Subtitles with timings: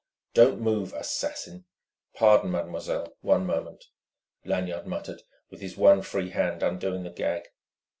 [0.33, 1.65] "Don't move, assassin!...
[2.15, 3.85] Pardon, mademoiselle: one moment,"
[4.43, 7.43] Lanyard muttered, with his one free hand undoing the gag.